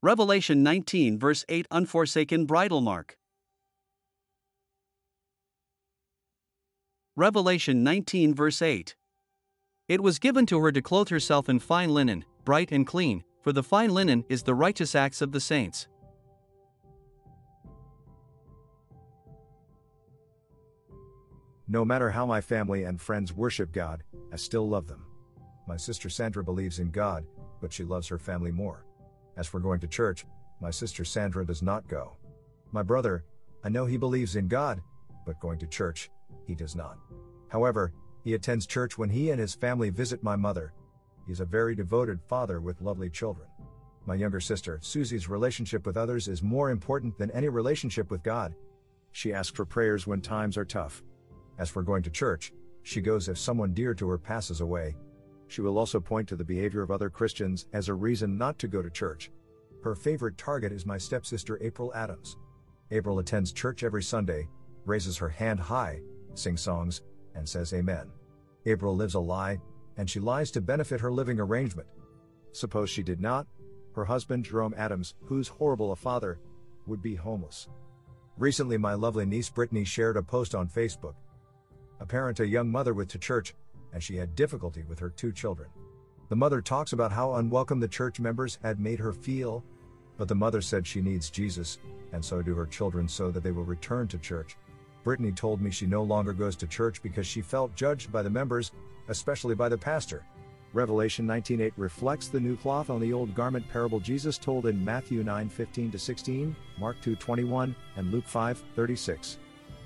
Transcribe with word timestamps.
Revelation 0.00 0.62
19 0.62 1.18
verse 1.18 1.44
8 1.48 1.66
Unforsaken 1.72 2.44
bridal 2.44 2.80
mark. 2.80 3.18
Revelation 7.16 7.82
19 7.82 8.32
verse 8.32 8.62
8. 8.62 8.94
It 9.88 10.00
was 10.00 10.20
given 10.20 10.46
to 10.46 10.60
her 10.60 10.70
to 10.70 10.80
clothe 10.80 11.08
herself 11.08 11.48
in 11.48 11.58
fine 11.58 11.92
linen, 11.92 12.24
bright 12.44 12.70
and 12.70 12.86
clean, 12.86 13.24
for 13.42 13.52
the 13.52 13.64
fine 13.64 13.92
linen 13.92 14.24
is 14.28 14.44
the 14.44 14.54
righteous 14.54 14.94
acts 14.94 15.20
of 15.20 15.32
the 15.32 15.40
saints. 15.40 15.88
No 21.66 21.84
matter 21.84 22.08
how 22.08 22.24
my 22.24 22.40
family 22.40 22.84
and 22.84 23.00
friends 23.00 23.32
worship 23.32 23.72
God, 23.72 24.04
I 24.32 24.36
still 24.36 24.68
love 24.68 24.86
them. 24.86 25.04
My 25.66 25.76
sister 25.76 26.08
Sandra 26.08 26.44
believes 26.44 26.78
in 26.78 26.92
God, 26.92 27.26
but 27.60 27.72
she 27.72 27.82
loves 27.82 28.06
her 28.06 28.18
family 28.18 28.52
more. 28.52 28.84
As 29.38 29.46
for 29.46 29.60
going 29.60 29.78
to 29.80 29.86
church, 29.86 30.26
my 30.60 30.70
sister 30.70 31.04
Sandra 31.04 31.46
does 31.46 31.62
not 31.62 31.86
go. 31.86 32.16
My 32.72 32.82
brother, 32.82 33.24
I 33.62 33.68
know 33.68 33.86
he 33.86 33.96
believes 33.96 34.34
in 34.34 34.48
God, 34.48 34.82
but 35.24 35.40
going 35.40 35.60
to 35.60 35.66
church, 35.66 36.10
he 36.44 36.56
does 36.56 36.74
not. 36.74 36.98
However, 37.48 37.92
he 38.24 38.34
attends 38.34 38.66
church 38.66 38.98
when 38.98 39.08
he 39.08 39.30
and 39.30 39.40
his 39.40 39.54
family 39.54 39.90
visit 39.90 40.24
my 40.24 40.34
mother. 40.34 40.74
He 41.24 41.32
is 41.32 41.38
a 41.38 41.44
very 41.44 41.76
devoted 41.76 42.20
father 42.20 42.60
with 42.60 42.82
lovely 42.82 43.08
children. 43.08 43.46
My 44.06 44.16
younger 44.16 44.40
sister, 44.40 44.80
Susie's 44.82 45.28
relationship 45.28 45.86
with 45.86 45.96
others 45.96 46.26
is 46.26 46.42
more 46.42 46.70
important 46.70 47.16
than 47.16 47.30
any 47.30 47.48
relationship 47.48 48.10
with 48.10 48.24
God. 48.24 48.54
She 49.12 49.32
asks 49.32 49.56
for 49.56 49.64
prayers 49.64 50.06
when 50.06 50.20
times 50.20 50.56
are 50.56 50.64
tough. 50.64 51.02
As 51.58 51.70
for 51.70 51.82
going 51.82 52.02
to 52.02 52.10
church, 52.10 52.52
she 52.82 53.00
goes 53.00 53.28
if 53.28 53.38
someone 53.38 53.72
dear 53.72 53.94
to 53.94 54.08
her 54.08 54.18
passes 54.18 54.60
away, 54.60 54.96
she 55.48 55.60
will 55.60 55.78
also 55.78 55.98
point 55.98 56.28
to 56.28 56.36
the 56.36 56.44
behavior 56.44 56.82
of 56.82 56.90
other 56.90 57.10
Christians 57.10 57.66
as 57.72 57.88
a 57.88 57.94
reason 57.94 58.38
not 58.38 58.58
to 58.60 58.68
go 58.68 58.82
to 58.82 58.90
church. 58.90 59.30
Her 59.82 59.94
favorite 59.94 60.38
target 60.38 60.72
is 60.72 60.86
my 60.86 60.98
stepsister 60.98 61.58
April 61.62 61.92
Adams. 61.94 62.36
April 62.90 63.18
attends 63.18 63.52
church 63.52 63.82
every 63.82 64.02
Sunday, 64.02 64.48
raises 64.84 65.16
her 65.16 65.28
hand 65.28 65.60
high, 65.60 66.00
sings 66.34 66.60
songs, 66.60 67.02
and 67.34 67.48
says 67.48 67.72
amen. 67.72 68.10
April 68.66 68.94
lives 68.94 69.14
a 69.14 69.20
lie, 69.20 69.58
and 69.96 70.08
she 70.08 70.20
lies 70.20 70.50
to 70.52 70.60
benefit 70.60 71.00
her 71.00 71.12
living 71.12 71.40
arrangement. 71.40 71.88
Suppose 72.52 72.90
she 72.90 73.02
did 73.02 73.20
not, 73.20 73.46
her 73.94 74.04
husband 74.04 74.44
Jerome 74.44 74.74
Adams, 74.76 75.14
who's 75.24 75.48
horrible 75.48 75.92
a 75.92 75.96
father, 75.96 76.38
would 76.86 77.02
be 77.02 77.14
homeless. 77.14 77.68
Recently, 78.36 78.78
my 78.78 78.94
lovely 78.94 79.26
niece 79.26 79.50
Brittany 79.50 79.84
shared 79.84 80.16
a 80.16 80.22
post 80.22 80.54
on 80.54 80.68
Facebook. 80.68 81.14
A 82.00 82.06
parent, 82.06 82.40
a 82.40 82.46
young 82.46 82.70
mother 82.70 82.94
with 82.94 83.08
to 83.08 83.18
church, 83.18 83.54
and 83.92 84.02
she 84.02 84.16
had 84.16 84.34
difficulty 84.34 84.84
with 84.88 84.98
her 84.98 85.10
two 85.10 85.32
children. 85.32 85.68
The 86.28 86.36
mother 86.36 86.60
talks 86.60 86.92
about 86.92 87.12
how 87.12 87.34
unwelcome 87.34 87.80
the 87.80 87.88
church 87.88 88.20
members 88.20 88.58
had 88.62 88.80
made 88.80 88.98
her 88.98 89.12
feel, 89.12 89.64
but 90.16 90.28
the 90.28 90.34
mother 90.34 90.60
said 90.60 90.86
she 90.86 91.00
needs 91.00 91.30
Jesus, 91.30 91.78
and 92.12 92.24
so 92.24 92.42
do 92.42 92.54
her 92.54 92.66
children 92.66 93.08
so 93.08 93.30
that 93.30 93.42
they 93.42 93.52
will 93.52 93.64
return 93.64 94.08
to 94.08 94.18
church. 94.18 94.56
Brittany 95.04 95.32
told 95.32 95.62
me 95.62 95.70
she 95.70 95.86
no 95.86 96.02
longer 96.02 96.32
goes 96.32 96.56
to 96.56 96.66
church 96.66 97.02
because 97.02 97.26
she 97.26 97.40
felt 97.40 97.74
judged 97.74 98.12
by 98.12 98.22
the 98.22 98.28
members, 98.28 98.72
especially 99.08 99.54
by 99.54 99.68
the 99.68 99.78
pastor. 99.78 100.24
Revelation 100.74 101.26
19:8 101.26 101.72
reflects 101.78 102.28
the 102.28 102.40
new 102.40 102.56
cloth 102.56 102.90
on 102.90 103.00
the 103.00 103.12
old 103.12 103.34
garment 103.34 103.66
parable 103.70 104.00
Jesus 104.00 104.36
told 104.36 104.66
in 104.66 104.84
Matthew 104.84 105.22
9:15 105.24 105.90
to 105.92 105.98
16, 105.98 106.54
Mark 106.78 107.00
2:21, 107.00 107.74
and 107.96 108.10
Luke 108.10 108.26
5:36. 108.26 109.38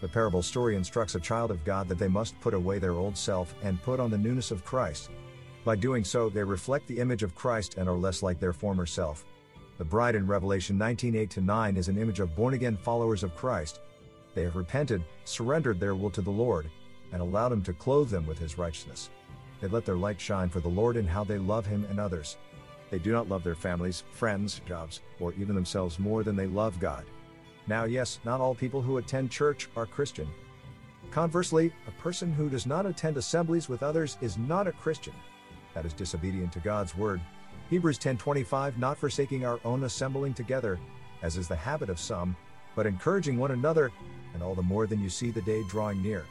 The 0.02 0.08
parable 0.08 0.42
story 0.42 0.74
instructs 0.74 1.14
a 1.14 1.20
child 1.20 1.52
of 1.52 1.64
God 1.64 1.88
that 1.88 1.96
they 1.96 2.08
must 2.08 2.38
put 2.40 2.54
away 2.54 2.80
their 2.80 2.94
old 2.94 3.16
self 3.16 3.54
and 3.62 3.80
put 3.80 4.00
on 4.00 4.10
the 4.10 4.18
newness 4.18 4.50
of 4.50 4.64
Christ. 4.64 5.10
By 5.64 5.76
doing 5.76 6.02
so, 6.02 6.28
they 6.28 6.42
reflect 6.42 6.88
the 6.88 6.98
image 6.98 7.22
of 7.22 7.36
Christ 7.36 7.76
and 7.78 7.88
are 7.88 7.94
less 7.94 8.20
like 8.20 8.40
their 8.40 8.52
former 8.52 8.84
self. 8.84 9.24
The 9.78 9.84
bride 9.84 10.16
in 10.16 10.26
Revelation 10.26 10.76
19:8 10.76 11.40
9 11.40 11.76
is 11.76 11.86
an 11.86 11.98
image 11.98 12.18
of 12.18 12.34
born 12.34 12.54
again 12.54 12.76
followers 12.76 13.22
of 13.22 13.36
Christ. 13.36 13.78
They 14.34 14.42
have 14.42 14.56
repented, 14.56 15.04
surrendered 15.24 15.78
their 15.78 15.94
will 15.94 16.10
to 16.10 16.20
the 16.20 16.30
Lord, 16.30 16.68
and 17.12 17.22
allowed 17.22 17.52
Him 17.52 17.62
to 17.62 17.72
clothe 17.72 18.10
them 18.10 18.26
with 18.26 18.40
His 18.40 18.58
righteousness. 18.58 19.08
They 19.60 19.68
let 19.68 19.84
their 19.84 19.94
light 19.94 20.20
shine 20.20 20.48
for 20.48 20.58
the 20.58 20.68
Lord 20.68 20.96
in 20.96 21.06
how 21.06 21.22
they 21.22 21.38
love 21.38 21.64
Him 21.64 21.86
and 21.88 22.00
others. 22.00 22.38
They 22.90 22.98
do 22.98 23.12
not 23.12 23.28
love 23.28 23.44
their 23.44 23.54
families, 23.54 24.02
friends, 24.10 24.60
jobs, 24.66 25.00
or 25.20 25.32
even 25.34 25.54
themselves 25.54 26.00
more 26.00 26.24
than 26.24 26.34
they 26.34 26.48
love 26.48 26.80
God. 26.80 27.04
Now, 27.66 27.84
yes, 27.84 28.18
not 28.24 28.40
all 28.40 28.54
people 28.54 28.82
who 28.82 28.98
attend 28.98 29.30
church 29.30 29.68
are 29.76 29.86
Christian. 29.86 30.28
Conversely, 31.10 31.72
a 31.86 32.02
person 32.02 32.32
who 32.32 32.48
does 32.48 32.66
not 32.66 32.86
attend 32.86 33.16
assemblies 33.16 33.68
with 33.68 33.82
others 33.82 34.16
is 34.20 34.38
not 34.38 34.66
a 34.66 34.72
Christian. 34.72 35.14
That 35.74 35.86
is 35.86 35.92
disobedient 35.92 36.52
to 36.52 36.60
God's 36.60 36.96
word. 36.96 37.20
Hebrews 37.70 37.98
10:25 37.98 38.78
not 38.78 38.98
forsaking 38.98 39.44
our 39.44 39.60
own 39.64 39.84
assembling 39.84 40.34
together, 40.34 40.78
as 41.22 41.36
is 41.36 41.48
the 41.48 41.56
habit 41.56 41.88
of 41.88 42.00
some, 42.00 42.36
but 42.74 42.86
encouraging 42.86 43.38
one 43.38 43.50
another, 43.50 43.92
and 44.34 44.42
all 44.42 44.54
the 44.54 44.62
more 44.62 44.86
than 44.86 45.00
you 45.00 45.08
see 45.08 45.30
the 45.30 45.42
day 45.42 45.62
drawing 45.68 46.02
near. 46.02 46.24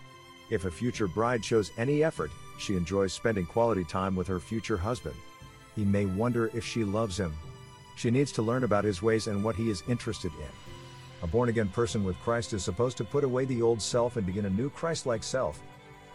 If 0.50 0.66
a 0.66 0.72
future 0.72 1.08
bride 1.08 1.46
shows 1.46 1.72
any 1.78 2.04
effort, 2.04 2.32
she 2.60 2.76
enjoys 2.76 3.14
spending 3.14 3.46
quality 3.46 3.84
time 3.84 4.16
with 4.16 4.28
her 4.28 4.40
future 4.40 4.78
husband. 4.78 5.16
He 5.76 5.86
may 5.86 6.06
wonder 6.06 6.52
if 6.54 6.66
she 6.66 6.84
loves 6.84 7.18
him. 7.18 7.34
She 7.96 8.12
needs 8.12 8.32
to 8.34 8.42
learn 8.42 8.64
about 8.64 8.84
his 8.84 9.02
ways 9.02 9.28
and 9.28 9.44
what 9.44 9.56
he 9.56 9.70
is 9.70 9.84
interested 9.88 10.32
in. 10.34 10.71
A 11.24 11.28
born 11.28 11.50
again 11.50 11.68
person 11.68 12.04
with 12.04 12.20
Christ 12.20 12.52
is 12.54 12.64
supposed 12.64 12.98
to 12.98 13.04
put 13.04 13.24
away 13.24 13.46
the 13.46 13.62
old 13.62 13.80
self 13.80 14.18
and 14.18 14.26
begin 14.26 14.46
a 14.46 14.50
new 14.50 14.72
Christ 14.72 15.06
like 15.06 15.24
self. 15.24 15.62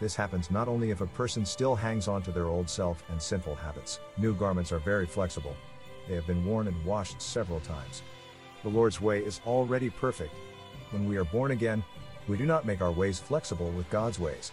This 0.00 0.16
happens 0.16 0.50
not 0.50 0.66
only 0.66 0.90
if 0.90 1.00
a 1.00 1.06
person 1.06 1.46
still 1.46 1.76
hangs 1.76 2.08
on 2.08 2.22
to 2.22 2.32
their 2.32 2.46
old 2.46 2.68
self 2.68 3.04
and 3.08 3.22
sinful 3.22 3.54
habits. 3.54 4.00
New 4.18 4.34
garments 4.34 4.72
are 4.72 4.80
very 4.80 5.06
flexible. 5.06 5.54
They 6.08 6.14
have 6.16 6.26
been 6.26 6.44
worn 6.44 6.66
and 6.66 6.84
washed 6.84 7.22
several 7.22 7.60
times. 7.60 8.02
The 8.64 8.68
Lord's 8.68 9.00
way 9.00 9.20
is 9.20 9.40
already 9.46 9.90
perfect. 9.90 10.34
When 10.90 11.08
we 11.08 11.16
are 11.18 11.24
born 11.24 11.52
again, 11.52 11.84
we 12.26 12.36
do 12.36 12.44
not 12.44 12.66
make 12.66 12.82
our 12.82 12.90
ways 12.90 13.20
flexible 13.20 13.70
with 13.70 13.88
God's 13.90 14.18
ways. 14.18 14.50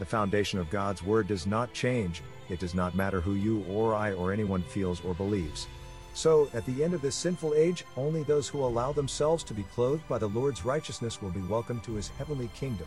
The 0.00 0.04
foundation 0.04 0.58
of 0.58 0.68
God's 0.68 1.04
word 1.04 1.28
does 1.28 1.46
not 1.46 1.72
change. 1.72 2.22
It 2.48 2.58
does 2.58 2.74
not 2.74 2.96
matter 2.96 3.20
who 3.20 3.34
you 3.34 3.64
or 3.70 3.94
I 3.94 4.14
or 4.14 4.32
anyone 4.32 4.64
feels 4.64 5.00
or 5.04 5.14
believes. 5.14 5.68
So, 6.14 6.50
at 6.52 6.66
the 6.66 6.84
end 6.84 6.92
of 6.92 7.00
this 7.00 7.14
sinful 7.14 7.54
age, 7.54 7.84
only 7.96 8.22
those 8.22 8.48
who 8.48 8.64
allow 8.64 8.92
themselves 8.92 9.42
to 9.44 9.54
be 9.54 9.62
clothed 9.62 10.06
by 10.08 10.18
the 10.18 10.28
Lord's 10.28 10.64
righteousness 10.64 11.22
will 11.22 11.30
be 11.30 11.40
welcomed 11.40 11.82
to 11.84 11.94
his 11.94 12.08
heavenly 12.08 12.50
kingdom. 12.54 12.86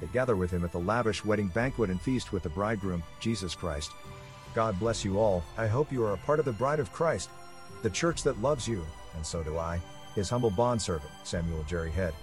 They 0.00 0.08
gather 0.08 0.36
with 0.36 0.50
him 0.50 0.64
at 0.64 0.72
the 0.72 0.80
lavish 0.80 1.24
wedding 1.24 1.48
banquet 1.48 1.90
and 1.90 2.00
feast 2.00 2.32
with 2.32 2.42
the 2.42 2.48
bridegroom, 2.48 3.02
Jesus 3.20 3.54
Christ. 3.54 3.92
God 4.54 4.78
bless 4.78 5.04
you 5.04 5.18
all. 5.18 5.44
I 5.56 5.66
hope 5.66 5.92
you 5.92 6.04
are 6.04 6.14
a 6.14 6.18
part 6.18 6.38
of 6.38 6.44
the 6.44 6.52
bride 6.52 6.80
of 6.80 6.92
Christ, 6.92 7.30
the 7.82 7.90
church 7.90 8.22
that 8.24 8.42
loves 8.42 8.66
you, 8.66 8.84
and 9.14 9.24
so 9.24 9.42
do 9.42 9.58
I, 9.58 9.80
his 10.14 10.30
humble 10.30 10.50
bondservant, 10.50 11.12
Samuel 11.24 11.64
Jerry 11.68 11.90
Head. 11.90 12.14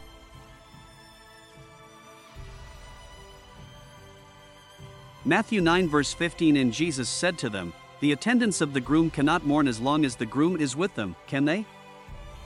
Matthew 5.23 5.59
9 5.59 5.89
verse 5.89 6.13
15 6.13 6.57
And 6.57 6.71
Jesus 6.71 7.09
said 7.09 7.37
to 7.39 7.49
them, 7.49 7.73
the 7.99 8.11
attendants 8.11 8.61
of 8.61 8.73
the 8.73 8.81
groom 8.81 9.09
cannot 9.09 9.45
mourn 9.45 9.67
as 9.67 9.79
long 9.79 10.05
as 10.05 10.15
the 10.15 10.25
groom 10.25 10.57
is 10.59 10.75
with 10.75 10.93
them, 10.95 11.15
can 11.27 11.45
they? 11.45 11.65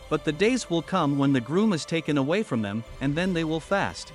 But 0.09 0.25
the 0.25 0.31
days 0.31 0.69
will 0.69 0.81
come 0.81 1.17
when 1.17 1.33
the 1.33 1.41
groom 1.41 1.73
is 1.73 1.85
taken 1.85 2.17
away 2.17 2.43
from 2.43 2.61
them, 2.61 2.83
and 3.01 3.15
then 3.15 3.33
they 3.33 3.43
will 3.43 3.59
fast. 3.59 4.11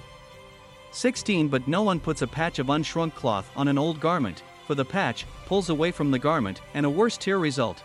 16 0.92 1.48
But 1.48 1.66
no 1.66 1.82
one 1.82 2.00
puts 2.00 2.22
a 2.22 2.26
patch 2.26 2.58
of 2.58 2.66
unshrunk 2.68 3.14
cloth 3.14 3.50
on 3.56 3.68
an 3.68 3.78
old 3.78 4.00
garment, 4.00 4.42
for 4.66 4.74
the 4.74 4.84
patch 4.84 5.26
pulls 5.46 5.70
away 5.70 5.90
from 5.90 6.10
the 6.10 6.18
garment, 6.18 6.60
and 6.74 6.86
a 6.86 6.90
worse 6.90 7.16
tear 7.16 7.38
result. 7.38 7.82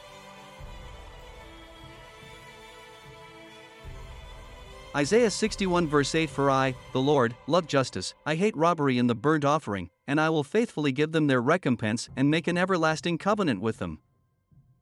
Isaiah 4.95 5.29
61 5.29 5.87
verse 5.87 6.16
8 6.16 6.29
For 6.29 6.49
I, 6.49 6.73
the 6.93 7.01
Lord, 7.01 7.35
love 7.45 7.67
justice, 7.67 8.16
I 8.25 8.35
hate 8.35 8.57
robbery 8.57 8.97
in 8.97 9.05
the 9.05 9.16
burnt 9.16 9.45
offering, 9.45 9.89
and 10.09 10.20
I 10.20 10.31
will 10.31 10.44
faithfully 10.44 10.92
give 10.92 11.12
them 11.12 11.28
their 11.28 11.40
recompense 11.40 12.09
and 12.18 12.31
make 12.31 12.47
an 12.47 12.58
everlasting 12.58 13.20
covenant 13.20 13.62
with 13.62 13.78
them. 13.78 14.00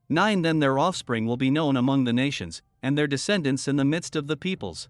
9 0.07 0.41
Then 0.41 0.59
their 0.59 0.79
offspring 0.79 1.25
will 1.25 1.35
be 1.35 1.51
known 1.51 1.75
among 1.75 2.05
the 2.05 2.13
nations, 2.13 2.61
and 2.81 2.97
their 2.97 3.07
descendants 3.07 3.67
in 3.67 3.75
the 3.75 3.83
midst 3.83 4.15
of 4.15 4.27
the 4.27 4.37
peoples. 4.37 4.87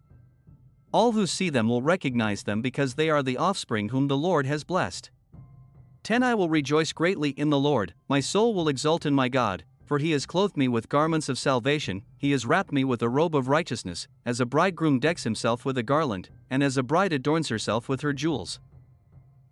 All 0.91 1.13
who 1.13 1.25
see 1.25 1.49
them 1.49 1.67
will 1.67 1.81
recognize 1.81 2.43
them 2.43 2.61
because 2.61 2.93
they 2.93 3.09
are 3.09 3.23
the 3.23 3.35
offspring 3.35 3.89
whom 3.89 4.09
the 4.09 4.15
Lord 4.15 4.45
has 4.45 4.63
blessed. 4.63 5.09
10 6.03 6.21
I 6.21 6.35
will 6.35 6.49
rejoice 6.49 6.93
greatly 6.93 7.31
in 7.31 7.49
the 7.49 7.57
Lord, 7.57 7.95
my 8.07 8.19
soul 8.19 8.53
will 8.53 8.67
exult 8.67 9.07
in 9.07 9.15
my 9.15 9.29
God, 9.29 9.63
for 9.87 9.97
he 9.97 10.11
has 10.11 10.27
clothed 10.27 10.55
me 10.55 10.67
with 10.67 10.87
garments 10.87 11.29
of 11.29 11.39
salvation, 11.39 12.03
he 12.15 12.29
has 12.29 12.45
wrapped 12.45 12.71
me 12.71 12.83
with 12.83 13.01
a 13.01 13.09
robe 13.09 13.35
of 13.35 13.47
righteousness, 13.47 14.07
as 14.23 14.39
a 14.39 14.45
bridegroom 14.45 14.99
decks 14.99 15.23
himself 15.23 15.65
with 15.65 15.79
a 15.79 15.83
garland, 15.83 16.29
and 16.47 16.61
as 16.61 16.77
a 16.77 16.83
bride 16.83 17.11
adorns 17.11 17.49
herself 17.49 17.89
with 17.89 18.01
her 18.01 18.13
jewels. 18.13 18.59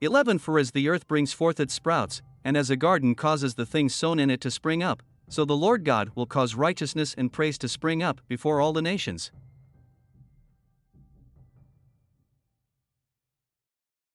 11 0.06 0.38
For 0.38 0.60
as 0.60 0.72
the 0.72 0.88
earth 0.88 1.08
brings 1.08 1.34
forth 1.34 1.60
its 1.60 1.74
sprouts, 1.74 2.22
and 2.44 2.56
as 2.56 2.70
a 2.70 2.76
garden 2.76 3.16
causes 3.16 3.56
the 3.56 3.66
things 3.66 3.96
sown 3.96 4.20
in 4.20 4.30
it 4.30 4.40
to 4.42 4.52
spring 4.52 4.84
up, 4.84 5.02
so 5.28 5.44
the 5.44 5.58
Lord 5.58 5.84
God 5.84 6.12
will 6.14 6.28
cause 6.28 6.54
righteousness 6.54 7.16
and 7.18 7.34
praise 7.34 7.58
to 7.58 7.68
spring 7.68 8.04
up 8.04 8.22
before 8.28 8.62
all 8.62 8.72
the 8.72 8.84
nations. 8.84 9.32